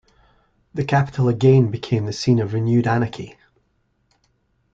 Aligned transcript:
The 0.73 0.83
Capital 0.83 1.29
again 1.29 1.69
became 1.69 2.07
the 2.07 2.11
scene 2.11 2.39
of 2.39 2.53
renewed 2.53 2.87
anarchy. 2.87 3.37